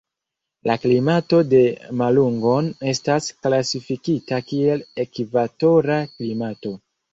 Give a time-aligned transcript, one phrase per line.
[0.69, 1.59] La klimato de
[1.99, 6.77] Malungon estas klasifikita kiel ekvatora klimato.